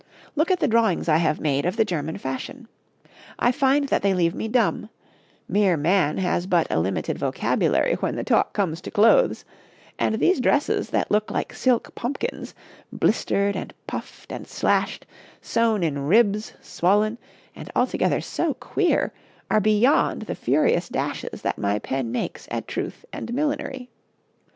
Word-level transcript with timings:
Look 0.35 0.49
at 0.49 0.59
the 0.59 0.67
drawings 0.67 1.07
I 1.07 1.17
have 1.17 1.39
made 1.39 1.63
of 1.63 1.77
the 1.77 1.85
German 1.85 2.17
fashion. 2.17 2.67
I 3.37 3.51
find 3.51 3.87
that 3.89 4.01
they 4.01 4.15
leave 4.15 4.33
me 4.33 4.47
dumb 4.47 4.89
mere 5.47 5.77
man 5.77 6.17
has 6.17 6.47
but 6.47 6.65
a 6.71 6.79
limited 6.79 7.19
vocabulary 7.19 7.93
when 7.99 8.15
the 8.15 8.23
talk 8.23 8.51
comes 8.51 8.81
to 8.81 8.89
clothes 8.89 9.45
and 9.99 10.15
these 10.15 10.39
dresses 10.41 10.89
that 10.89 11.11
look 11.11 11.29
like 11.29 11.53
silk 11.53 11.93
pumpkins, 11.93 12.55
blistered 12.91 13.55
and 13.55 13.75
puffed 13.85 14.31
and 14.31 14.47
slashed, 14.47 15.05
sewn 15.39 15.83
in 15.83 16.07
ribs, 16.07 16.51
swollen, 16.61 17.19
and 17.55 17.69
altogether 17.75 18.21
so 18.21 18.55
queer, 18.55 19.13
are 19.51 19.61
beyond 19.61 20.23
the 20.23 20.33
furious 20.33 20.89
dashes 20.89 21.43
that 21.43 21.59
my 21.59 21.77
pen 21.77 22.11
makes 22.11 22.47
at 22.49 22.67
truth 22.67 23.05
and 23.13 23.31
millinery. 23.35 23.87